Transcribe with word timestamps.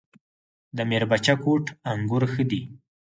د 0.77 0.79
میربچه 0.89 1.35
کوټ 1.43 1.65
انګور 1.91 2.23
ښه 2.31 2.43
دي 2.51 2.61